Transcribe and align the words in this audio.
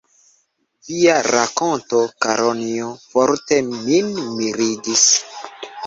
Via 0.87 1.17
rakonto, 1.27 2.01
Karonjo, 2.27 2.89
forte 3.15 3.63
min 3.77 4.13
mirigis. 4.41 5.09